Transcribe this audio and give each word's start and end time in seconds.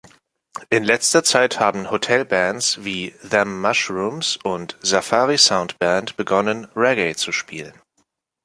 In 0.71 0.83
letzter 0.83 1.23
Zeit 1.23 1.59
haben 1.59 1.91
Hotelbands 1.91 2.83
wie 2.83 3.11
Them 3.21 3.61
Mushrooms 3.61 4.35
und 4.41 4.75
Safari 4.81 5.37
Sound 5.37 5.77
Band 5.77 6.17
begonnen, 6.17 6.65
Reggae 6.75 7.13
zu 7.15 7.31
spielen. 7.31 7.79